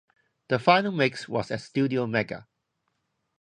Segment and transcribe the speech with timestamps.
[0.47, 2.47] The final mix was at Studio Mega.